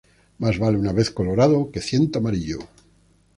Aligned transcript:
Más 0.39 0.57
vale 0.57 0.79
una 0.79 0.93
vez 0.93 1.11
colorado 1.11 1.69
que 1.69 1.79
ciento 1.79 2.17
amarillo 2.17 2.57